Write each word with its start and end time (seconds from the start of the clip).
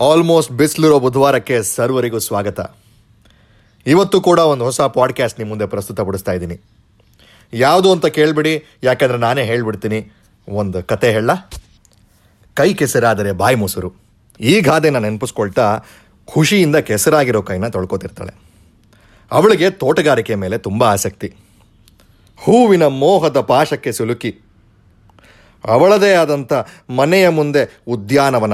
Almost 0.00 0.52
ಬಿಸಿಲಿರೋ 0.52 0.98
ಬುಧವಾರಕ್ಕೆ 0.98 1.62
ಸರ್ವರಿಗೂ 1.62 2.18
ಸ್ವಾಗತ. 2.18 2.60
ಇವತ್ತು 3.86 4.20
ಕೂಡ 4.20 4.38
ಒಂದು 4.38 4.64
ಹೊಸ 4.64 4.80
ಪಾಡ್ಕ್ಯಾಸ್ಟ್ 4.80 5.40
ನಿಮ್ಮ 5.40 5.50
ಮುಂದೆ 5.50 5.66
ಪ್ರಸ್ತುತಪಡಿಸ್ತಾ 5.66 6.32
ಇದ್ದೀನಿ. 6.32 6.60
ಯಾವುದು 7.52 7.92
ಅಂತ 7.92 8.06
ಕೇಳಿಬಿಡಿ, 8.06 8.64
ಯಾಕಂದ್ರೆ 8.82 9.18
ನಾನೇ 9.18 9.44
ಹೇಳಿಬಿಡ್ತೀನಿ. 9.44 10.12
ಒಂದು 10.48 10.82
ಕತೆ 10.82 11.12
ಹೇಳ. 11.12 11.30
ಕೈ 12.54 12.74
ಕೆಸರಾದರೆ 12.74 13.32
ಬಾಯಿ 13.32 13.56
ಮೊಸರು. 13.56 13.92
ಈ 14.40 14.60
ಗಾದೆನ 14.60 14.98
ನೆನಪಿಸ್ಕೊಳ್ತಾ 14.98 15.80
ಖುಷಿಯಿಂದ 16.24 16.76
ಕೆಸರಾಗಿರೋ 16.76 17.42
ಕೈನ 17.42 17.68
ತೊಳ್ಕೊತಿರ್ತಾಳೆ. 17.68 18.40
ಅವಳಿಗೆ 19.30 19.70
ತೋಟಗಾರಿಕೆ 19.70 20.34
ಮೇಲೆ 20.34 20.58
ತುಂಬ 20.58 20.84
ಆಸಕ್ತಿ. 20.84 21.34
ಹೂವಿನ 22.36 22.86
ಮೋಹದ 22.86 23.40
ಪಾಶಕ್ಕೆ 23.40 23.92
ಸಿಲುಕಿ. 23.92 24.38
ಅವಳದೇ 25.64 26.14
ಆದಂಥ 26.14 26.52
ಮನೆಯ 26.90 27.28
ಮುಂದೆ 27.28 27.82
ಉದ್ಯಾನವನ. 27.88 28.52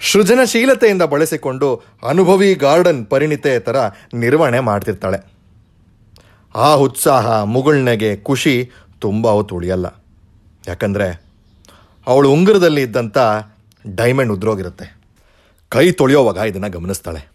ಸೃಜನಶೀಲತೆಯಿಂದ 0.00 1.02
ಬಳಸಿಕೊಂಡು 1.02 1.82
ಅನುಭವಿ 2.08 2.54
ಗಾರ್ಡನ್ 2.54 3.06
ಪರಿಣಿತೆ 3.06 3.58
ಥರ 3.58 3.76
ನಿರ್ವಹಣೆ 4.14 4.60
ಮಾಡ್ತಿರ್ತಾಳೆ. 4.60 5.32
ಆ 6.54 6.74
ಉತ್ಸಾಹ, 6.74 7.42
ಮುಗುಳ್ನೆಗೆ 7.42 8.16
ಖುಷಿ 8.16 8.70
ತುಂಬ 9.00 9.28
ಹೊತ್ತು 9.28 9.56
ಉಳಿಯಲ್ಲ 9.56 10.04
ಯಾಕಂದರೆ 10.68 11.22
ಅವಳು 12.06 12.32
ಉಂಗುರದಲ್ಲಿ 12.32 12.82
ಇದ್ದಂಥ 12.82 13.18
ಡೈಮಂಡ್ 13.94 14.32
ಉದ್ರೋಗಿರುತ್ತೆ. 14.32 15.00
ಕೈ 15.68 15.90
ತೊಳೆಯೋವಾಗ 15.90 16.36
ಇದನ್ನು 16.36 16.70
ಗಮನಿಸ್ತಾಳೆ. 16.70 17.30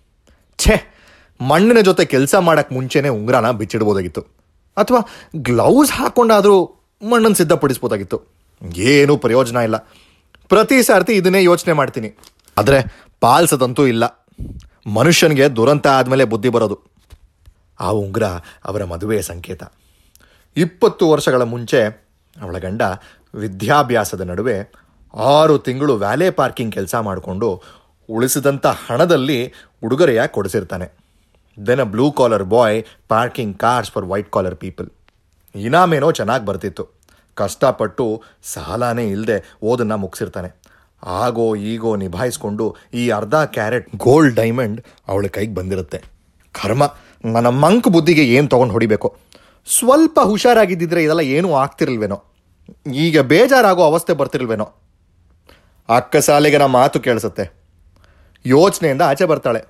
ಛೇ, 0.57 0.93
ಮಣ್ಣಿನ 1.41 1.79
ಜೊತೆ 1.79 2.05
ಕೆಲಸ 2.05 2.35
ಮಾಡೋಕ್ಕೆ 2.35 2.75
ಮುಂಚೆನೇ 2.75 3.09
ಉಂಗುರನ 3.09 3.51
ಬಿಚ್ಚಿಡ್ಬೋದಾಗಿತ್ತು. 3.51 4.21
ಅಥವಾ 4.77 4.99
ಗ್ಲೌಸ್ 5.35 5.91
ಹಾಕ್ಕೊಂಡಾದರೂ 5.91 6.65
ಮಣ್ಣನ್ನು 7.03 7.35
ಸಿದ್ಧಪಡಿಸ್ಬೋದಾಗಿತ್ತು. 7.35 8.21
ಏನೂ 8.75 9.17
ಪ್ರಯೋಜನ 9.17 9.55
ಇಲ್ಲ. 9.55 9.77
ಪ್ರತಿ 10.49 10.83
ಸಾರ್ತಿ 10.83 11.13
ಇದನ್ನೇ 11.13 11.43
ಯೋಚನೆ 11.43 11.73
ಮಾಡ್ತೀನಿ. 11.73 12.17
ಆದರೆ 12.57 13.05
ಪಾಲ್ಸದಂತೂ 13.19 13.85
ಇಲ್ಲ. 13.85 14.27
ಮನುಷ್ಯನಿಗೆ 14.87 15.55
ದುರಂತ 15.55 15.87
ಆದಮೇಲೆ 15.87 16.23
ಬುದ್ಧಿ 16.23 16.49
ಬರೋದು. 16.49 16.79
ಆ 17.79 17.89
ಉಂಗುರ 17.89 18.23
ಅವರ 18.65 18.83
ಮದುವೆಯ 18.83 19.21
ಸಂಕೇತ. 19.21 19.63
ಇಪ್ಪತ್ತು 20.57 21.09
ವರ್ಷಗಳ 21.09 21.41
ಮುಂಚೆ 21.41 22.05
ಅವಳ 22.41 22.57
ಗಂಡ 22.57 22.81
ವಿದ್ಯಾಭ್ಯಾಸದ 23.35 24.21
ನಡುವೆ 24.21 24.71
ಆರು 25.13 25.57
ತಿಂಗಳು 25.57 25.95
ವ್ಯಾಲೆ 25.95 26.29
ಪಾರ್ಕಿಂಗ್ 26.29 26.73
ಕೆಲಸ 26.73 26.95
ಮಾಡಿಕೊಂಡು 26.95 27.63
ಉಳಿಸಿದಂಥ 28.09 28.65
ಹಣದಲ್ಲಿ 28.65 29.53
ಉಡುಗೊರೆಯ 29.83 30.27
ಕೊಡಿಸಿರ್ತಾನೆ. 30.27 30.87
Then 31.67 31.79
a 31.79 31.83
blue 31.83 32.11
collar 32.11 32.43
boy 32.43 32.83
parking 33.07 33.57
cars 33.57 33.91
for 33.91 34.05
white 34.05 34.31
collar 34.31 34.55
people 34.55 34.89
ಇನಾಮೇನೋ 35.55 36.11
ಚೆನ್ನಾಗಿ 36.11 36.45
ಬರ್ತಿತ್ತು. 36.45 36.87
ಕಷ್ಟಪಟ್ಟು 37.35 38.23
ಸಾಲನೇ 38.43 39.07
ಇಲ್ಲದೆ 39.07 39.57
ಓದನ್ನು 39.63 39.97
ಮುಗಿಸಿರ್ತಾನೆ. 39.97 40.61
ಆಗೋ 41.03 41.55
ಈಗೋ 41.55 41.95
ನಿಭಾಯಿಸ್ಕೊಂಡು 41.95 42.75
ಈ 42.93 43.09
ಅರ್ಧ 43.09 43.35
ಕ್ಯಾರೆಟ್ 43.35 43.89
ಗೋಲ್ಡ್ 43.97 44.35
ಡೈಮಂಡ್ 44.35 44.81
ಅವಳ 45.07 45.25
ಕೈಗೆ 45.27 45.53
ಬಂದಿರುತ್ತೆ. 45.53 46.03
ಕರ್ಮ. 46.63 46.95
ನನ್ನ 47.25 47.47
ಮಂಕ್ 47.47 47.87
ಬುದ್ಧಿಗೆ 47.87 48.25
ಏನು 48.25 48.47
ತೊಗೊಂಡು 48.47 48.73
ಹೊಡಿಬೇಕು? 48.73 49.15
ಸ್ವಲ್ಪ 49.79 50.19
ಹುಷಾರಾಗಿದ್ದಿದ್ರೆ 50.23 51.03
ಇದೆಲ್ಲ 51.03 51.19
ಏನೂ 51.19 51.53
ಆಗ್ತಿರಲ್ವೇನೋ? 51.53 52.23
ಈಗ 52.93 53.19
ಬೇಜಾರಾಗೋ 53.19 53.83
ಅವಸ್ಥೆ 53.83 54.13
ಬರ್ತಿರಲ್ವೇನೋ? 54.13 54.73
ಅಕ್ಕ 55.89 56.17
ಸಾಲಿಗೆ 56.17 56.57
ನಮ್ಮ 56.57 56.77
ಮಾತು 56.77 56.99
ಕೇಳಿಸುತ್ತೆ. 56.99 57.65
ಯೋಚನೆಯಿಂದ 58.45 59.01
ಆಚೆ 59.01 59.25
ಬರ್ತಾಳೆ. 59.25 59.65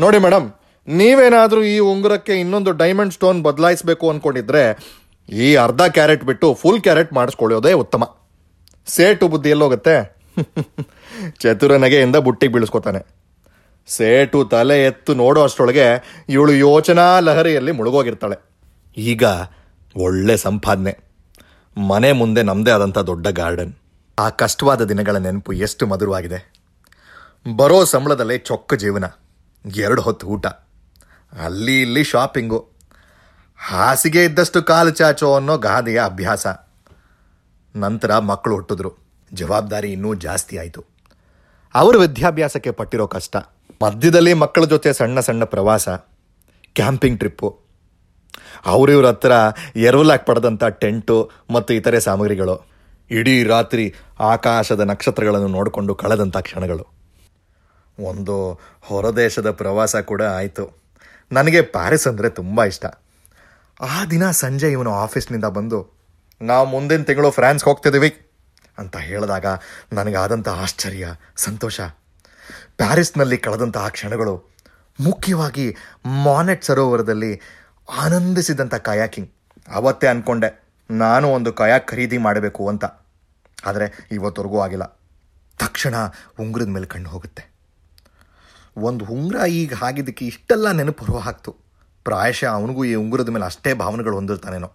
ನೋಡಿ 0.00 0.18
ಮೇಡಮ್ 0.18 0.52
ನೀವೇನಾದರೂ 0.88 1.62
ಈ 1.62 1.78
ಉಂಗುರಕ್ಕೆ 1.78 2.40
ಇನ್ನೊಂದು 2.40 2.72
ಡೈಮಂಡ್ 2.72 3.12
ಸ್ಟೋನ್ 3.12 3.42
ಬದಲಾಯಿಸಬೇಕು 3.42 4.10
ಅಂದ್ಕೊಂಡಿದ್ರೆ 4.10 4.78
ಈ 5.28 5.54
ಅರ್ಧ 5.54 5.82
ಕ್ಯಾರೆಟ್ 5.82 6.24
ಬಿಟ್ಟು 6.24 6.54
ಫುಲ್ 6.54 6.82
ಕ್ಯಾರೆಟ್ 6.82 7.12
ಮಾಡಿಸ್ಕೊಳ್ಳೋದೇ 7.12 7.72
ಉತ್ತಮ. 7.72 8.16
ಸೇಟು 8.86 9.28
ಬುದ್ಧಿ 9.28 9.50
ಎಲ್ಲೋಗುತ್ತೆ? 9.50 10.21
ಚತುರ 11.38 11.76
ನಗೆಯಿಂದ 11.76 12.16
ಬುಟ್ಟಿಗೆ 12.16 12.52
ಬೀಳಿಸ್ಕೊತಾನೆ. 12.52 13.22
ಸೇಟು 13.86 14.44
ತಲೆ 14.44 14.84
ಎತ್ತು 14.84 15.14
ನೋಡೋ 15.14 15.42
ಅಷ್ಟರೊಳಗೆ 15.42 16.16
ಇವಳು 16.28 16.52
ಯೋಚನಾ 16.52 17.18
ಲಹರಿಯಲ್ಲಿ 17.18 17.72
ಮುಳುಗೋಗಿರ್ತಾಳೆ. 17.72 18.36
ಈಗ 18.96 19.24
ಒಳ್ಳೆ 19.96 20.36
ಸಂಪಾದನೆ. 20.36 20.98
ಮನೆ 21.76 22.12
ಮುಂದೆ 22.12 22.42
ನಮ್ಮದೇ 22.42 22.70
ಆದಂಥ 22.70 22.98
ದೊಡ್ಡ 22.98 23.26
ಗಾರ್ಡನ್. 23.26 23.72
ಆ 24.18 24.28
ಕಷ್ಟವಾದ 24.28 24.82
ದಿನಗಳ 24.82 25.16
ನೆನಪು 25.16 25.52
ಎಷ್ಟು 25.52 25.86
ಮಧುರವಾಗಿದೆ. 25.86 26.52
ಬರೋ 27.56 27.84
ಸಂಬಳದಲ್ಲೇ 27.84 28.38
ಚೊಕ್ಕ 28.38 28.74
ಜೀವನ, 28.74 29.04
ಎರಡು 29.76 30.02
ಹೊತ್ತು 30.02 30.26
ಊಟ. 30.26 30.46
ಅಲ್ಲಿ 31.42 31.82
ಇಲ್ಲಿ 31.82 32.04
ಶಾಪಿಂಗು. 32.04 32.68
ಹಾಸಿಗೆ 33.56 34.24
ಇದ್ದಷ್ಟು 34.24 34.62
ಕಾಲು 34.62 34.90
ಚಾಚೋ 34.90 35.34
ಅನ್ನೋ 35.34 35.58
ಗಾದೆಯ 35.58 36.04
ಅಭ್ಯಾಸ. 36.04 36.46
ನಂತರ 37.76 38.18
ಮಕ್ಕಳು 38.18 38.54
ಹುಟ್ಟಿದ್ರು. 38.54 39.01
ಜವಾಬ್ದಾರಿ 39.32 39.88
ಇನ್ನೂ 39.92 40.10
ಜಾಸ್ತಿ 40.24 40.54
ಆಯಿತು. 40.62 40.82
ಅವರ 41.74 41.94
ವಿದ್ಯಾಭ್ಯಾಸಕ್ಕೆ 42.04 42.72
ಪಟ್ಟಿರೋ 42.78 43.06
ಕಷ್ಟ. 43.14 43.36
ಮಧ್ಯದಲ್ಲಿ 43.82 44.32
ಮಕ್ಕಳ 44.42 44.64
ಜೊತೆ 44.72 44.90
ಸಣ್ಣ 44.92 45.20
ಸಣ್ಣ 45.20 45.44
ಪ್ರವಾಸ, 45.52 45.88
ಕ್ಯಾಂಪಿಂಗ್ 46.78 47.18
ಟ್ರಿಪ್ಪು. 47.18 47.48
ಅವರಿವ್ರ 48.72 49.06
ಹತ್ರ 49.06 49.32
ಎರವಲಾಗಿ 49.86 50.24
ಪಡೆದಂಥ 50.28 50.64
ಟೆಂಟು 50.82 51.16
ಮತ್ತು 51.50 51.70
ಇತರೆ 51.74 52.00
ಸಾಮಗ್ರಿಗಳು. 52.00 52.56
ಇಡೀ 53.10 53.34
ರಾತ್ರಿ 53.44 53.84
ಆಕಾಶದ 54.32 54.82
ನಕ್ಷತ್ರಗಳನ್ನು 54.90 55.50
ನೋಡಿಕೊಂಡು 55.56 55.92
ಕಳೆದಂಥ 56.02 56.36
ಕ್ಷಣಗಳು. 56.46 56.84
ಒಂದು 58.10 58.36
ಹೊರದೇಶದ 58.88 59.48
ಪ್ರವಾಸ 59.60 59.96
ಕೂಡ 60.10 60.22
ಆಯಿತು. 60.38 60.64
ನನಗೆ 61.30 61.60
ಪ್ಯಾರಿಸ್ 61.74 62.06
ಅಂದರೆ 62.10 62.28
ತುಂಬ 62.38 62.64
ಇಷ್ಟ. 62.64 62.86
ಆ 63.80 63.98
ದಿನ 64.12 64.24
ಸಂಜೆ 64.42 64.68
ಇವನು 64.76 64.92
ಆಫೀಸ್ನಿಂದ 65.04 65.46
ಬಂದು, 65.56 65.80
ನಾವು 66.40 66.64
ಮುಂದಿನ 66.66 67.02
ತಿಂಗಳು 67.08 67.30
ಫ್ರಾನ್ಸ್ಗೆ 67.38 67.68
ಹೋಗ್ತಿದ್ದೀವಿ. 67.70 68.10
ಅಂತ 68.78 68.96
ಹೇಳಿದಾಗ 68.96 69.46
ನನಗಾದಂಥ 69.92 70.48
ಆಶ್ಚರ್ಯ, 70.48 71.08
ಸಂತೋಷ. 71.36 71.80
ಪ್ಯಾರಿಸ್ನಲ್ಲಿ 72.76 73.38
ಕಳೆದಂಥ 73.38 73.76
ಆ 73.76 73.88
ಕ್ಷಣಗಳು 73.88 74.52
ಮುಖ್ಯವಾಗಿ 75.00 75.76
ಮಾನೆಟ್ 76.06 76.64
ಸರೋವರದಲ್ಲಿ 76.64 77.40
ಆನಂದಿಸಿದಂಥ 77.98 78.74
ಕಯಾಕಿಂಗ್. 78.74 79.30
ಆವತ್ತೇ 79.68 80.06
ಅಂದ್ಕೊಂಡೆ 80.06 80.62
ನಾನು 80.90 81.28
ಒಂದು 81.28 81.52
ಕಯಾಕ್ 81.52 81.88
ಖರೀದಿ 81.88 82.18
ಮಾಡಬೇಕು 82.18 82.68
ಅಂತ. 82.68 82.84
ಆದರೆ 83.66 84.08
ಇವತ್ತವರೆಗೂ 84.12 84.60
ಆಗಿಲ್ಲ. 84.60 84.82
ತಕ್ಷಣ 85.58 85.94
ಉಂಗುರದ 86.40 86.66
ಮೇಲೆ 86.66 86.86
ಕಣ್ಣು 86.86 87.10
ಹೋಗುತ್ತೆ. 87.10 87.52
ಒಂದು 88.76 89.04
ಉಂಗುರ 89.04 89.46
ಈಗ 89.46 89.72
ಆಗಿದ್ದಕ್ಕೆ 89.82 90.26
ಇಷ್ಟೆಲ್ಲ 90.26 90.72
ನೆನಪು 90.72 91.04
ಹೊರ 91.04 91.20
ಹಾಕ್ತು. 91.20 91.56
ಪ್ರಾಯಶಃ 92.04 92.46
ಅವನಿಗೂ 92.46 92.84
ಈ 92.84 92.94
ಉಂಗುರದ 92.94 93.28
ಮೇಲೆ 93.28 93.44
ಅಷ್ಟೇ 93.44 93.74
ಭಾವನೆಗಳು 93.74 94.14
ಹೊಂದಿರ್ತಾನೇನೋ. 94.14 94.72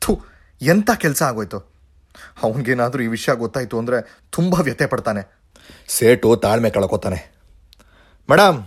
ಥು, 0.00 0.24
ಎಂಥ 0.62 0.90
ಕೆಲಸ 0.90 1.22
ಆಗೋಯ್ತು. 1.22 1.75
ಅವನಿಗೇನಾದರೂ 2.42 3.02
ಈ 3.02 3.06
ವಿಷಯ 3.06 3.34
ಗೊತ್ತಾಯಿತು 3.34 3.78
ಅಂದರೆ 3.78 4.24
ತುಂಬ 4.30 4.54
ವ್ಯಥೆ 4.60 4.86
ಪಡ್ತಾನೆ 4.86 5.22
ಸೇಟು 5.88 6.36
ತಾಳ್ಮೆ 6.36 6.70
ಕಳ್ಕೊತಾನೆ. 6.70 7.18
ಮೇಡಮ್ 8.30 8.58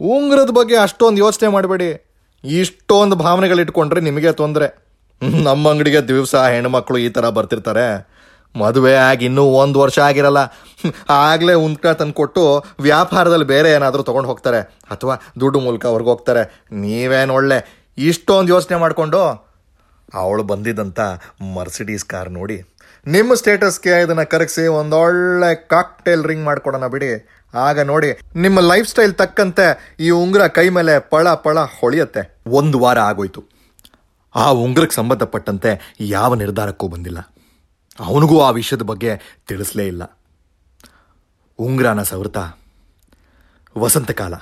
ಉಂಗ್ರದ 0.00 0.50
ಬಗ್ಗೆ 0.50 0.76
ಅಷ್ಟೊಂದು 0.76 1.18
ಯೋಚನೆ 1.18 1.48
ಮಾಡಬೇಡಿ. 1.48 2.06
ಇಷ್ಟೊಂದು 2.44 3.16
ಭಾವನೆಗಳಿಟ್ಕೊಂಡ್ರೆ 3.16 4.00
ನಿಮಗೆ 4.00 4.32
ತೊಂದರೆ. 4.32 4.86
ನಮ್ಮ 5.22 5.70
ಅಂಗಡಿಗೆ 5.70 6.08
ದಿವಸ 6.08 6.34
ಹೆಣ್ಮಕ್ಳು 6.34 6.98
ಈ 6.98 7.08
ಥರ 7.08 7.28
ಬರ್ತಿರ್ತಾರೆ. 7.28 8.16
ಮದುವೆ 8.56 8.94
ಆಗಿ 8.94 9.24
ಇನ್ನೂ 9.24 9.44
ಒಂದು 9.44 9.80
ವರ್ಷ 9.80 9.98
ಆಗಿರಲ್ಲ. 9.98 10.38
ಆಗಲೇ 11.10 11.54
ಉಂಕ 11.54 11.86
ತಂದುಕೊಟ್ಟು 11.86 12.64
ವ್ಯಾಪಾರದಲ್ಲಿ 12.80 13.44
ಬೇರೆ 13.44 13.70
ಏನಾದರೂ 13.70 14.02
ತೊಗೊಂಡು 14.02 14.28
ಹೋಗ್ತಾರೆ. 14.28 14.60
ಅಥವಾ 14.90 15.14
ದುಡ್ಡು 15.40 15.60
ಮೂಲಕ 15.60 15.86
ಅವ್ರಿಗೆ 15.86 16.10
ಹೋಗ್ತಾರೆ. 16.10 16.64
ನೀವೇನು 16.72 17.34
ಒಳ್ಳೆ? 17.34 17.58
ಇಷ್ಟೊಂದು 17.98 18.52
ಯೋಚನೆ 18.54 18.76
ಮಾಡಿಕೊಂಡು 18.76 19.45
ಅವಳು 20.14 20.42
ಬಂದಿದ್ದಂಥ 20.42 21.00
ಮರ್ಸಿಡೀಸ್ 21.54 22.04
ಕಾರ್ 22.04 22.30
ನೋಡಿ 22.30 22.62
ನಿಮ್ಮ 23.06 23.34
ಸ್ಟೇಟಸ್ಗೆ 23.34 24.00
ಇದನ್ನು 24.00 24.30
ಕರಗಿಸಿ 24.30 24.66
ಒಂದೊಳ್ಳೆ 24.66 25.54
ಕಾಕ್ಟೇಲ್ 25.54 26.24
ರಿಂಗ್ 26.24 26.44
ಮಾಡ್ಕೊಡೋಣ 26.44 26.86
ಬಿಡಿ. 26.86 27.28
ಆಗ 27.54 27.80
ನೋಡಿ 27.80 28.06
ನಿಮ್ಮ 28.36 28.60
ಲೈಫ್ 28.60 28.88
ಸ್ಟೈಲ್ 28.88 29.14
ತಕ್ಕಂತೆ 29.14 29.96
ಈ 30.00 30.10
ಉಂಗುರ 30.10 30.46
ಕೈ 30.46 30.68
ಮೇಲೆ 30.68 30.98
ಪಳ 30.98 31.34
ಪಳ 31.34 31.60
ಹೊಳೆಯುತ್ತೆ. 31.60 32.40
ಒಂದು 32.46 32.78
ವಾರ 32.78 32.98
ಆಗೋಯ್ತು. 32.98 33.44
ಆ 34.34 34.48
ಉಂಗುರಕ್ಕೆ 34.48 34.96
ಸಂಬಂಧಪಟ್ಟಂತೆ 34.96 35.94
ಯಾವ 36.00 36.34
ನಿರ್ಧಾರಕ್ಕೂ 36.34 36.88
ಬಂದಿಲ್ಲ. 36.88 37.34
ಅವನಿಗೂ 38.00 38.40
ಆ 38.40 38.50
ವಿಷಯದ 38.50 38.82
ಬಗ್ಗೆ 38.82 39.42
ತಿಳಿಸ್ಲೇ 39.46 39.86
ಇಲ್ಲ. 39.86 40.18
ಉಂಗುರನ 41.58 42.02
ಸವೃತ 42.02 42.36
ವಸಂತಕಾಲ. 43.78 44.34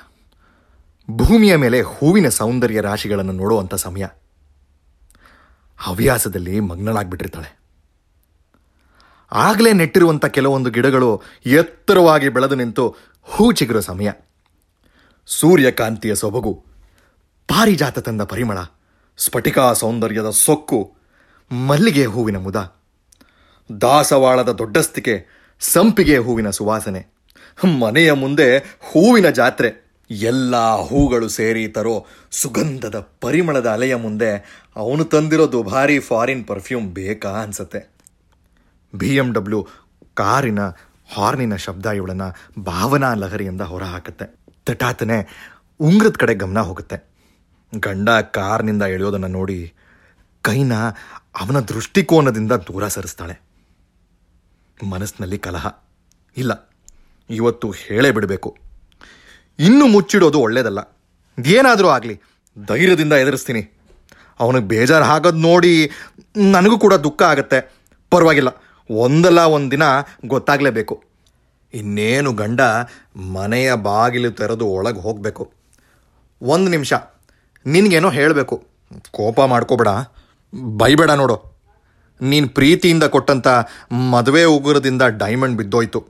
ಭೂಮಿಯ 1.10 1.56
ಮೇಲೆ 1.56 1.82
ಹೂವಿನ 1.82 2.28
ಸೌಂದರ್ಯ 2.28 2.80
ರಾಶಿಗಳನ್ನು 2.80 3.32
ನೋಡುವಂಥ 3.32 3.74
ಸಮಯ. 3.74 4.04
ಹವ್ಯಾಸದಲ್ಲಿ 5.78 6.60
ಮಗ್ನಳಾಗ್ಬಿಟ್ಟಿರ್ತಾಳೆ. 6.60 7.58
ಆಗಲೇ 9.32 9.72
ನೆಟ್ಟಿರುವಂಥ 9.72 10.24
ಕೆಲವೊಂದು 10.24 10.70
ಗಿಡಗಳು 10.70 11.22
ಎತ್ತರವಾಗಿ 11.46 12.28
ಬೆಳೆದು 12.28 12.54
ನಿಂತು 12.54 12.96
ಹೂ 13.22 13.52
ಚಿಗುರೋ 13.52 13.80
ಸಮಯ. 13.80 14.10
ಸೂರ್ಯಕಾಂತಿಯ 15.26 16.14
ಸೊಬಗು 16.14 16.64
ಪಾರಿಜಾತ 17.48 17.98
ತಂದ 17.98 18.22
ಪರಿಮಳ, 18.22 18.58
ಸ್ಫಟಿಕಾ 19.16 19.72
ಸೌಂದರ್ಯದ 19.72 20.30
ಸೊಕ್ಕು, 20.30 20.96
ಮಲ್ಲಿಗೆ 21.52 22.04
ಹೂವಿನ 22.04 22.36
ಮುದ, 22.36 22.80
ದಾಸವಾಳದ 23.80 24.52
ದೊಡ್ಡಸ್ತಿಕೆ, 24.52 25.26
ಸಂಪಿಗೆ 25.60 26.18
ಹೂವಿನ 26.18 26.50
ಸುವಾಸನೆ, 26.50 27.06
ಮನೆಯ 27.80 28.12
ಮುಂದೆ 28.12 28.58
ಹೂವಿನ 28.58 29.30
ಜಾತ್ರೆ. 29.30 29.83
ಎಲ್ಲ 30.10 30.56
ಹೂಗಳು 30.74 31.28
ಸೇರಿ 31.28 31.68
ತರೋ 31.68 32.06
ಸುಗಂಧದ 32.30 33.08
ಪರಿಮಳದ 33.20 33.66
ಅಲೆಯ 33.66 33.94
ಮುಂದೆ 33.94 34.62
ಅವನು 34.76 35.04
ತಂದಿರೋ 35.04 35.52
ದುಬಾರಿ 35.52 35.98
ಫಾರಿನ್ 35.98 36.46
ಪರ್ಫ್ಯೂಮ್ 36.46 36.94
ಬೇಕಾ 36.94 37.28
ಅನ್ಸತ್ತೆ. 37.28 37.94
ಬಿ 38.94 39.16
ಎಂ 39.16 39.32
ಡಬ್ಲ್ಯೂ 39.32 39.68
ಕಾರಿನ 40.14 40.58
ಹಾರ್ನಿನ 41.14 41.56
ಶಬ್ದ 41.56 41.86
ಇವಳನ್ನ 41.86 42.22
ಭಾವನಾ 42.62 43.14
ಲಹರಿಯಿಂದ 43.14 43.60
ಹೊರಹಾಕುತ್ತೆ. 43.60 44.36
ತಟಾತನೆ 44.66 45.48
ಉಂಗ್ರದ 45.80 46.14
ಕಡೆ 46.18 46.34
ಗಮನ 46.34 46.60
ಹೋಗುತ್ತೆ. 46.60 47.14
ಗಂಡ 47.74 48.08
ಕಾರ್ನಿಂದ 48.08 48.82
ಎಳೆಯೋದನ್ನು 48.82 49.26
ನೋಡಿ 49.26 49.74
ಕೈನ 50.42 50.74
ಅವನ 51.40 51.60
ದೃಷ್ಟಿಕೋನದಿಂದ 51.60 52.52
ದೂರ 52.52 52.88
ಸರಿಸ್ತಾಳೆ. 52.88 53.40
ಮನಸ್ಸಿನಲ್ಲಿ 54.86 55.38
ಕಲಹ 55.38 55.66
ಇಲ್ಲ. 56.36 56.72
ಇವತ್ತು 57.30 57.70
ಹೇಳೇ 57.70 58.10
ಬಿಡಬೇಕು. 58.10 58.63
ಇನ್ನು 59.58 59.86
ಮುಚ್ಚಿಡೋದು 59.86 60.40
ಒಳ್ಳೇದಲ್ಲ. 60.40 60.96
ಏನಾದರೂ 61.46 61.88
ಆಗಲಿ, 61.88 62.20
ಧೈರ್ಯದಿಂದ 62.68 63.12
ಎದುರಿಸ್ತೀನಿ. 63.12 63.70
ಅವನಿಗೆ 64.40 64.64
ಬೇಜಾರು 64.64 65.04
ಆಗೋದು 65.04 65.36
ನೋಡಿ 65.36 65.90
ನನಗೂ 66.36 66.78
ಕೂಡ 66.78 66.94
ದುಃಖ 66.94 67.22
ಆಗುತ್ತೆ. 67.22 67.74
ಪರವಾಗಿಲ್ಲ, 68.10 68.48
ಒಂದಲ್ಲ 68.90 69.40
ಒಂದು 69.40 69.70
ದಿನ 69.70 69.82
ಗೊತ್ತಾಗಲೇಬೇಕು. 70.26 71.04
ಇನ್ನೇನು 71.74 72.32
ಗಂಡ 72.32 72.60
ಮನೆಯ 73.16 73.74
ಬಾಗಿಲು 73.74 74.30
ತೆರೆದು 74.30 74.66
ಒಳಗೆ 74.66 75.00
ಹೋಗಬೇಕು. 75.00 75.52
ಒಂದು 76.42 76.70
ನಿಮಿಷ, 76.70 76.92
ನಿನಗೇನೋ 77.66 78.10
ಹೇಳಬೇಕು. 78.10 78.64
ಕೋಪ 79.10 79.40
ಮಾಡ್ಕೋಬೇಡ. 79.40 79.88
ಬೈಬೇಡ 80.54 81.10
ನೋಡು. 81.10 81.54
ನೀನು 82.20 82.48
ಪ್ರೀತಿಯಿಂದ 82.48 83.04
ಕೊಟ್ಟಂಥ 83.04 83.48
ಮದುವೆ 83.92 84.44
ಉಗುರದಿಂದ 84.44 85.02
ಡೈಮಂಡ್ 85.02 85.56
ಬಿದ್ದೋಯ್ತು. 85.56 86.06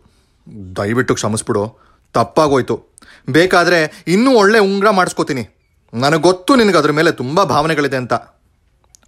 ದಯವಿಟ್ಟು 0.77 1.15
ಕ್ಷಮಿಸ್ಬಿಡು. 1.15 1.79
ತಪ್ಪಾಗೋಯ್ತು. 2.13 2.94
ಬೇಕಾದರೆ 3.29 4.05
ಇನ್ನೂ 4.07 4.31
ಒಳ್ಳೆ 4.37 4.59
ಉಂಗ್ರ 4.59 4.91
ಮಾಡಿಸ್ಕೋತೀನಿ. 4.91 5.49
ನನಗೆ 5.95 6.21
ಗೊತ್ತು 6.21 6.57
ನಿನಗೆ 6.57 6.79
ಅದ್ರ 6.79 6.91
ಮೇಲೆ 6.93 7.13
ತುಂಬ 7.13 7.45
ಭಾವನೆಗಳಿದೆ 7.45 7.97
ಅಂತ. 7.97 8.13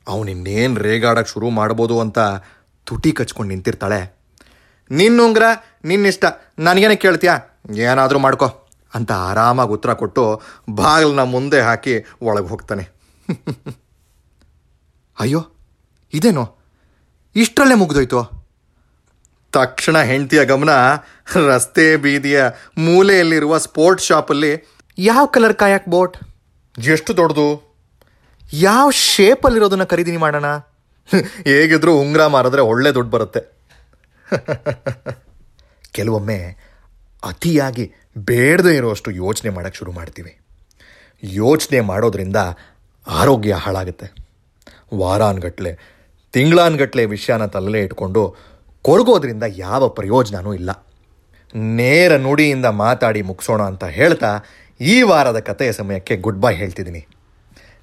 ಅವನಿನ್ನೇನು 0.09 0.81
ರೇಗಾಡಕ್ಕೆ 0.81 1.33
ಶುರು 1.33 1.51
ಮಾಡ್ಬೋದು 1.51 2.01
ಅಂತ 2.01 2.19
ತುಟಿ 2.85 3.13
ಕಚ್ಕೊಂಡು 3.13 3.49
ನಿಂತಿರ್ತಾಳೆ. 3.49 4.17
ನಿನ್ನ 4.91 5.23
ಉಂಗ್ರ 5.23 5.43
ನಿನ್ನಿಷ್ಟ 5.85 6.25
ನನಗೇನೆ 6.59 6.97
ಕೇಳ್ತೀಯಾ? 6.97 7.39
ಏನಾದರೂ 7.77 8.19
ಮಾಡ್ಕೋ 8.19 8.47
ಅಂತ 8.95 9.13
ಆರಾಮಾಗಿ 9.13 9.71
ಉತ್ತರ 9.71 9.93
ಕೊಟ್ಟು 9.93 10.43
ಬಾಗಿಲನ್ನ 10.71 11.23
ಮುಂದೆ 11.23 11.61
ಹಾಕಿ 11.61 12.05
ಒಳಗೆ 12.23 12.47
ಹೋಗ್ತಾನೆ. 12.47 12.89
ಅಯ್ಯೋ, 15.21 15.45
ಇದೇನು? 16.13 16.57
ಇಷ್ಟರಲ್ಲೇ 17.37 17.75
ಮುಗ್ದೋಯ್ತು. 17.75 18.46
ತಕ್ಷಣ 19.53 20.03
ಹೆಂಡತಿಯ 20.03 20.45
ಗಮನ 20.45 20.69
ರಸ್ತೆ 21.47 21.97
ಬೀದಿಯ 21.97 22.45
ಮೂಲೆಯಲ್ಲಿರುವ 22.79 23.59
ಸ್ಪೋರ್ಟ್ಸ್ 23.59 24.07
ಶಾಪಲ್ಲಿ. 24.07 24.75
ಯಾವ 24.99 25.27
ಕಲರ್ 25.27 25.55
ಕಾಯಕ್ 25.55 25.89
ಬೋಟ್? 25.89 26.17
ಎಷ್ಟು 26.79 27.17
ದೊಡ್ಡದು? 27.17 27.75
ಯಾವ 28.53 28.91
ಶೇಪಲ್ಲಿರೋದನ್ನ 28.91 29.85
ಖರೀದಿ 29.85 30.17
ಮಾಡೋಣ? 30.17 30.45
ಹೇಗಿದ್ರು 31.45 32.01
ಉಂಗ್ರ 32.01 32.27
ಮಾರಿದ್ರೆ 32.27 32.63
ಒಳ್ಳೆ 32.63 32.95
ದುಡ್ಡು 32.95 33.11
ಬರುತ್ತೆ. 33.11 33.41
ಕೆಲವೊಮ್ಮೆ 35.93 36.39
ಅತಿಯಾಗಿ 37.25 37.93
ಬೇಡದೇ 38.19 38.77
ಇರುವಷ್ಟು 38.77 39.11
ಯೋಚನೆ 39.11 39.51
ಮಾಡೋಕ್ಕೆ 39.51 39.79
ಶುರು 39.79 39.93
ಮಾಡ್ತೀವಿ. 39.93 40.39
ಯೋಚನೆ 41.23 41.81
ಮಾಡೋದ್ರಿಂದ 41.81 42.37
ಆರೋಗ್ಯ 43.09 43.55
ಹಾಳಾಗುತ್ತೆ. 43.55 44.27
ವಾರಾನ್ಗಟ್ಲೆ 44.95 45.79
ತಿಂಗಳಾನ್ಗಟ್ಲೆ 46.33 47.05
ವಿಷಯನ 47.05 47.47
ತಲೆಯಲ್ಲೇ 47.47 47.81
ಇಟ್ಕೊಂಡು 47.81 48.37
ಕೊರಗೋದ್ರಿಂದ 48.87 49.45
ಯಾವ 49.65 49.89
ಪ್ರಯೋಜನವೂ 49.89 50.53
ಇಲ್ಲ. 50.55 50.71
ನೇರ 51.55 52.13
ನುಡಿಯಿಂದ 52.17 52.67
ಮಾತಾಡಿ 52.85 53.23
ಮುಗಿಸೋಣ 53.23 53.63
ಅಂತ 53.63 53.85
ಹೇಳ್ತಾ 53.99 54.31
ಈ 54.81 55.03
ವಾರದ 55.03 55.39
ಕಥೆಯ 55.39 55.73
ಸಮಯಕ್ಕೆ 55.73 56.17
ಗುಡ್ 56.17 56.41
ಬೈ 56.41 56.55
ಹೇಳ್ತಿದ್ದೀನಿ. 56.55 57.03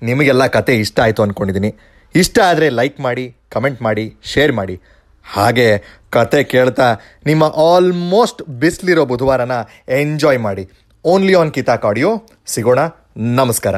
ನಿಮಗೆಲ್ಲ 0.01 0.43
ಕತೆ 0.47 0.73
ಇಷ್ಟ 0.79 0.99
ಆಯಿತು 0.99 1.23
ಅಂದ್ಕೊಂಡಿದ್ದೀನಿ 1.23 1.71
ಇಷ್ಟ 2.15 2.39
ಆದರೆ 2.49 2.69
ಲೈಕ್ 2.79 2.99
ಮಾಡಿ 2.99 3.25
ಕಮೆಂಟ್ 3.49 3.81
ಮಾಡಿ 3.81 4.05
ಶೇರ್ 4.23 4.53
ಮಾಡಿ. 4.59 4.75
ಹಾಗೆ 5.33 5.67
ಕತೆ 6.09 6.43
ಕೇಳ್ತಾ 6.43 6.87
ನಿಮ್ಮ 7.25 7.43
ಆಲ್ಮೋಸ್ಟ್ 7.43 8.41
ಬಿಸಿಲಿರೋ 8.61 9.05
ಬುಧವಾರನ 9.05 9.51
ಎಂಜಾಯ್ 10.01 10.39
ಮಾಡಿ. 10.39 10.65
ಓನ್ಲಿ 11.05 11.33
ಆನ್ 11.33 11.51
ಕಿತಾಕ್ 11.51 11.85
ಆಡಿಯೋ 11.85 12.11
ಸಿಗೋಣ. 12.55 12.79
ನಮಸ್ಕಾರ. 13.41 13.75